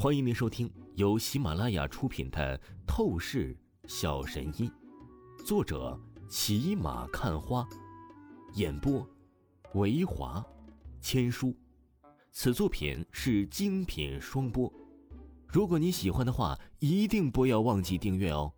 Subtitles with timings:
[0.00, 2.56] 欢迎您收听由喜马拉雅出品的
[2.86, 4.70] 《透视小神医》，
[5.44, 7.68] 作者骑马看花，
[8.54, 9.04] 演播
[9.74, 10.46] 维华
[11.00, 11.52] 千书。
[12.30, 14.72] 此作品是精品双播。
[15.48, 18.52] 如果你喜欢的话，一定不要忘记订阅哦。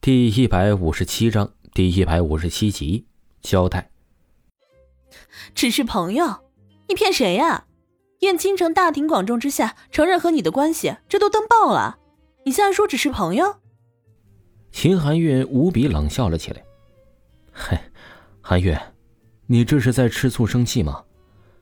[0.00, 3.06] 第一百五十七章，第一百五十七集，
[3.42, 3.91] 交代。
[5.54, 6.44] 只是朋友，
[6.88, 7.66] 你骗谁呀？
[8.20, 11.98] 燕倾城大庭广众之下承认和你的关系，这都登报了。
[12.44, 13.56] 你现在说只是朋友？
[14.70, 16.62] 秦寒月无比冷笑了起来。
[17.52, 17.76] 嘿，
[18.40, 18.80] 寒月，
[19.46, 21.04] 你这是在吃醋生气吗？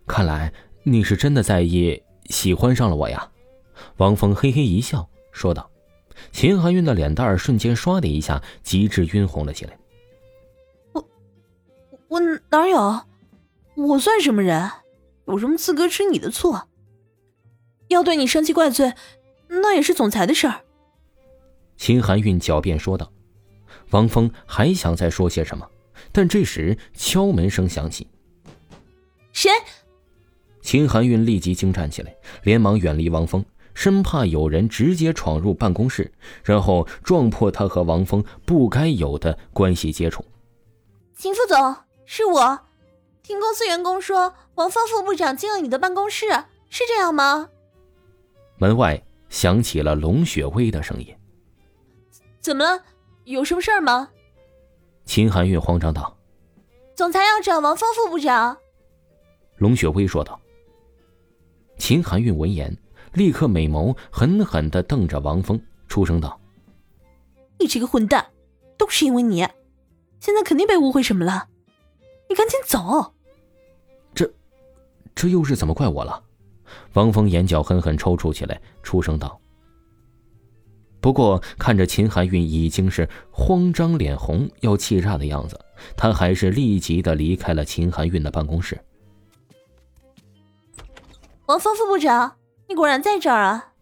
[0.07, 3.31] 看来你是真的在意，喜欢上了我呀。
[3.97, 5.71] 王峰嘿嘿一笑，说道。
[6.33, 9.79] 秦寒月的脸蛋瞬间唰的一下，极致晕红了起来。
[10.93, 11.09] 我，
[12.09, 13.01] 我哪有？
[13.89, 14.71] 我算什么人？
[15.27, 16.55] 有什么资格吃你的醋？
[17.89, 18.93] 要对你生气怪罪，
[19.49, 20.61] 那也是总裁的事儿。
[21.77, 23.11] 秦寒韵狡辩说道。
[23.91, 25.69] 王峰还想再说些什么，
[26.13, 28.07] 但这时敲门声响起。
[29.33, 29.51] 谁？
[30.63, 33.45] 秦寒韵立即惊站起来，连忙远离王峰，
[33.75, 36.13] 生怕有人直接闯入办公室，
[36.45, 40.25] 然后撞破他和王峰不该有的关系接触。
[41.17, 42.61] 秦副总，是我。
[43.31, 46.27] 听公司员工说，王峰副部长进了你的办公室，
[46.69, 47.49] 是这样吗？
[48.59, 51.17] 门外响起了龙雪薇的声音。
[52.41, 52.83] 怎么了？
[53.27, 54.11] 有什么事儿吗？
[55.05, 56.19] 秦寒月慌张道
[56.97, 58.59] ：“总裁要找王峰副部长。”
[59.59, 60.41] 龙雪薇说道。
[61.79, 62.77] 秦寒月闻言，
[63.13, 66.41] 立刻美眸狠狠的瞪着王峰，出声道
[67.61, 68.29] ：“你这个混蛋，
[68.77, 69.47] 都是因为你，
[70.19, 71.47] 现在肯定被误会什么了，
[72.29, 73.15] 你赶紧走。”
[75.15, 76.23] 这又是怎么怪我了？
[76.93, 79.41] 王峰眼角狠狠抽搐起来，出声道。
[81.01, 85.59] 不过看着秦寒韵已经是慌张脸红要气炸的样子，
[85.97, 88.79] 他还是立即的离开了秦寒韵的办公室。
[91.47, 92.37] 王峰副部长，
[92.69, 93.73] 你果然在这儿啊！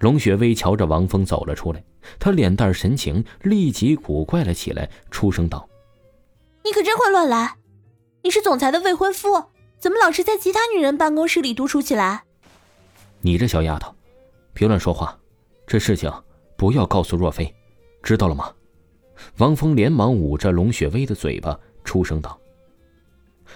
[0.00, 1.82] 龙雪薇瞧着王峰走了出来，
[2.18, 5.68] 她脸蛋神情立即古怪了起来，出声道
[6.64, 7.56] ：“你可真会乱来！
[8.22, 9.44] 你是总裁的未婚夫。”
[9.82, 12.22] 怎么老是在其他女人办公室里独处起来？
[13.20, 13.92] 你这小丫头，
[14.54, 15.18] 别乱说话，
[15.66, 16.08] 这事情
[16.56, 17.52] 不要告诉若飞，
[18.00, 18.52] 知道了吗？
[19.38, 22.38] 王峰连忙捂着龙雪薇的嘴巴，出声道。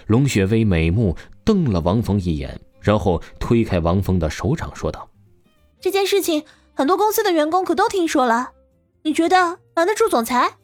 [0.08, 5.08] 龙雪薇美目瞪了王峰一眼，然后推开王峰的手掌，说道
[5.80, 6.44] ：“这件事情
[6.74, 8.50] 很多公司的员工可都听说了，
[9.04, 10.56] 你觉得瞒得住总裁？”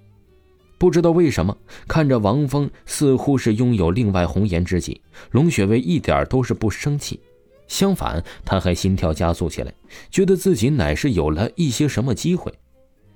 [0.82, 1.56] 不知道为什么，
[1.86, 5.00] 看着王峰似乎是拥有另外红颜知己，
[5.30, 7.20] 龙雪薇一点都是不生气，
[7.68, 9.72] 相反，她还心跳加速起来，
[10.10, 12.52] 觉得自己乃是有了一些什么机会。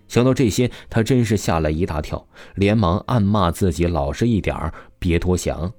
[0.06, 5.72] 想到这些，她真是吓了一大跳，连忙暗骂自己老实一点别多想。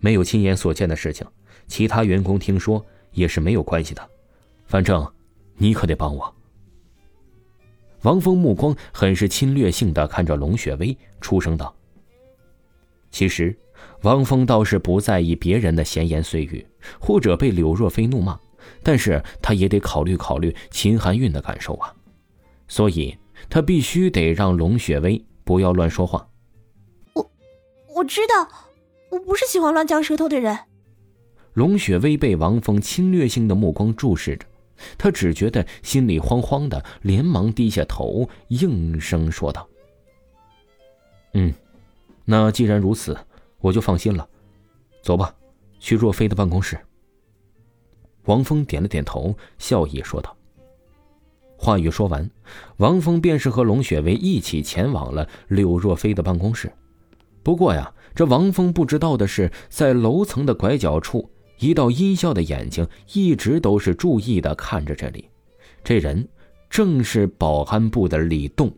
[0.00, 1.24] 没有亲眼所见的事情，
[1.68, 4.02] 其他员工听说也是没有关系的，
[4.66, 5.06] 反正
[5.56, 6.35] 你可得帮我。
[8.06, 11.74] 王峰目光很是侵略性的看着龙雪薇，出声道
[13.10, 13.58] ：“其实，
[14.02, 16.64] 王峰倒是不在意别人的闲言碎语，
[17.00, 18.38] 或者被柳若飞怒骂，
[18.80, 21.92] 但是他也得考虑考虑秦含韵的感受啊，
[22.68, 23.18] 所以
[23.50, 26.28] 他必须得让龙雪薇不要乱说话。
[27.12, 27.28] ”“我，
[27.96, 28.48] 我知道，
[29.10, 30.56] 我不是喜欢乱嚼舌头的人。”
[31.54, 34.46] 龙雪薇被王峰侵略性的目光注视着。
[34.98, 39.68] 他只觉得心里慌慌的，连忙低下头，应声说道
[41.34, 41.52] ：“嗯，
[42.24, 43.16] 那既然如此，
[43.58, 44.28] 我就放心了。
[45.02, 45.34] 走吧，
[45.78, 46.78] 去若飞的办公室。”
[48.26, 50.36] 王峰点了点头，笑意说道。
[51.58, 52.28] 话语说完，
[52.76, 56.70] 王峰便是和龙雪薇一起前往了柳若飞的办公室。
[57.42, 61.30] 不过呀，这王峰不知道的是，在楼层的拐角处。
[61.58, 65.28] 一道阴笑的眼睛一直都是注意的看着这里，
[65.82, 66.28] 这人
[66.68, 68.72] 正是保安部的李栋。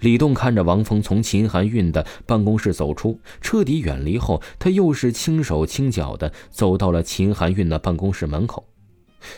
[0.00, 8.68] 李栋看着王峰从秦寒韵的办公室走出，彻底远离后，他又是轻手轻脚的走到了秦寒韵的办公室门口，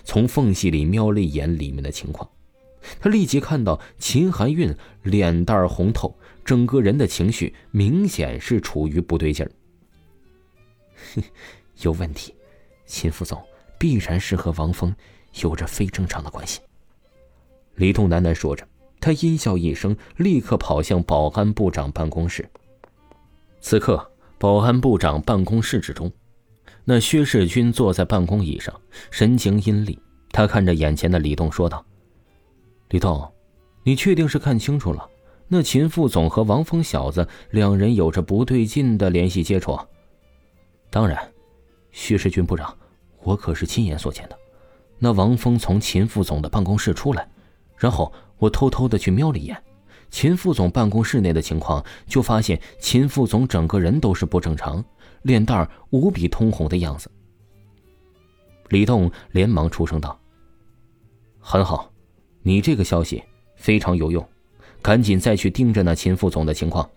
[0.03, 2.29] 从缝隙里瞄了一眼里面的情况，
[2.99, 4.75] 他立即看到秦寒韵
[5.05, 9.53] 脸蛋红透，整个人的情绪明显是处于不对劲儿。
[11.83, 12.35] 有问题，
[12.87, 13.43] 秦副总
[13.79, 14.95] 必然是和王峰
[15.43, 16.61] 有着非正常的关系。
[17.77, 18.67] 李栋喃喃说着，
[19.01, 22.49] 他阴笑一声，立刻跑向保安部长办公室。
[23.61, 26.11] 此刻，保安部长办公室之中，
[26.85, 28.75] 那薛世军坐在办公椅上，
[29.11, 29.99] 神情阴厉。
[30.31, 31.85] 他看着眼前的李栋说道
[32.91, 33.33] ：“李栋，
[33.83, 35.09] 你确定是看清楚了？
[35.49, 39.79] 那秦副总和王峰小子两人有着不对劲的联系接触
[40.91, 41.33] ？”“当然，
[41.99, 42.73] 薛世军部长，
[43.25, 44.39] 我可是亲眼所见的。
[45.00, 47.29] 那王峰从秦副总的办公室出来，
[47.77, 49.61] 然后我偷偷的去瞄了一眼。”
[50.09, 54.83] 秦副总办公室内的情况，就发现秦副总整个人都是不正常，
[55.23, 57.11] 脸蛋儿无比通红的样子。
[58.69, 60.19] 李栋连忙出声道
[61.41, 61.91] ：“很好，
[62.43, 63.23] 你这个消息
[63.56, 64.27] 非常有用，
[64.81, 66.89] 赶紧再去盯着那秦副总的情况，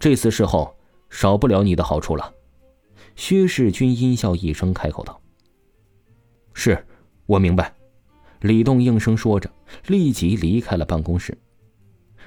[0.00, 0.74] 这次事后
[1.08, 2.30] 少不了你的好处了。”
[3.20, 5.20] 薛世军阴笑一声，开口道
[6.54, 6.82] ：“是，
[7.26, 7.70] 我明白。”
[8.40, 9.52] 李栋应声说着，
[9.88, 11.36] 立即离开了办公室。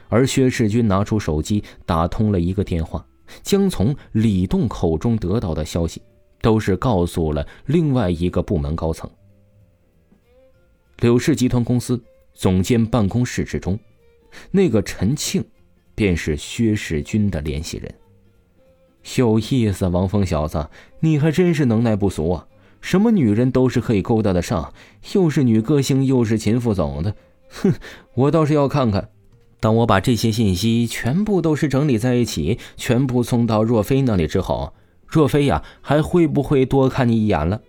[0.08, 3.04] 而薛世军拿出手机打通了一个电话，
[3.42, 6.00] 将从李栋口中得到的消息，
[6.42, 9.10] 都是告诉了另外一个部门高层。
[11.00, 12.00] 柳氏集团公司
[12.36, 13.80] 总监办公室之中，
[14.52, 15.44] 那个陈庆，
[15.96, 17.92] 便是薛世军的联系人。
[19.18, 20.70] 有意思，王峰小子，
[21.02, 22.48] 你还真是能耐不俗啊！
[22.82, 24.74] 什么女人都是可以勾搭得上，
[25.14, 27.16] 又是女歌星，又是秦副总的，
[27.50, 27.74] 哼，
[28.16, 29.10] 我倒是要看看。
[29.60, 34.74] 当我把这些信息全部都是整理在一起，全部送到若飞那里之后，
[35.08, 37.62] 若飞呀，还会不会多看你一眼了？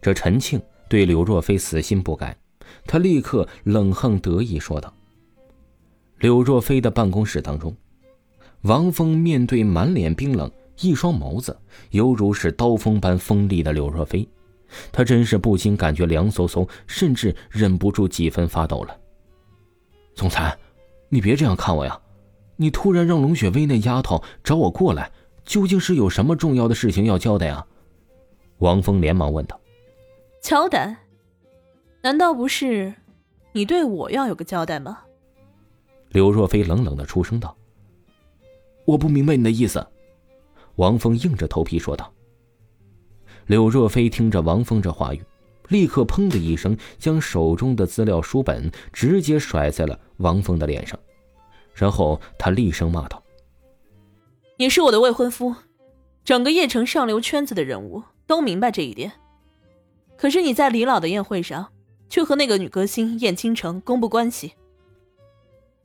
[0.00, 2.38] 这陈庆对柳若飞死心不改，
[2.86, 4.94] 他立刻冷哼得意说道
[6.18, 7.76] ：“柳若飞的办公室当中，
[8.62, 11.56] 王峰面对满脸冰冷、一双眸子
[11.90, 14.28] 犹如是刀锋般锋利的柳若飞，
[14.92, 18.96] 他真是不禁感觉凉飕飕，甚至忍不住几分发抖了。
[20.14, 20.56] 总裁。
[21.12, 22.00] 你别这样看我呀！
[22.54, 25.10] 你突然让龙雪薇那丫头找我过来，
[25.44, 27.66] 究竟是有什么重要的事情要交代啊？
[28.58, 29.60] 王峰连忙问道。
[30.40, 30.96] 交代？
[32.00, 32.94] 难道不是
[33.50, 34.98] 你对我要有个交代吗？
[36.10, 37.56] 柳若飞冷冷的出声道。
[38.90, 39.86] 我不明白你的意思。
[40.76, 42.12] 王峰硬着头皮说道。
[43.46, 45.22] 柳若飞听着王峰这话语，
[45.68, 49.98] 立刻砰的一声将手中的资料书本直接甩在了。
[50.18, 50.98] 王峰的脸上，
[51.72, 53.22] 然后他厉声骂道
[54.58, 55.54] ：“你是我的未婚夫，
[56.24, 59.12] 整个叶城上流圈子的人物都明白这一点。
[60.16, 61.72] 可是你在李老的宴会上，
[62.08, 64.52] 却和那个女歌星燕倾城公布关系，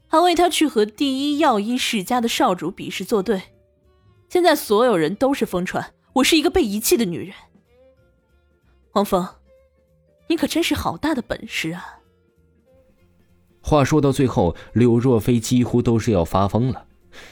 [0.07, 3.41] 还为她去和第一药医世家的少主比试作对。
[4.29, 7.33] 现在所有人都是疯传我是一个被遗弃的女人。
[8.93, 9.27] 王峰，
[10.27, 11.99] 你可真是好大的本事啊！”
[13.61, 16.85] 话说到最后，柳若飞几乎都是要发疯了。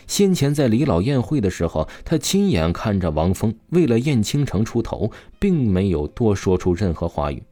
[0.08, 7.44] 先前在李老宴会的时候，他亲眼看着王峰为了燕倾城出头，并没有多说出任何话语，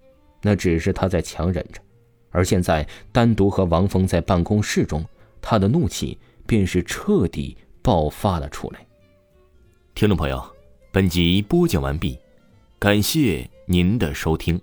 [0.41, 1.81] 那只是他在强忍着。
[2.31, 5.05] 而现在单独和王峰在办公室中，
[5.41, 6.17] 他的怒气
[6.47, 8.85] 便是彻底爆发了出来。
[9.93, 10.43] 听众朋友，
[10.91, 12.17] 本集播讲完毕，
[12.79, 14.59] 感谢您的收听。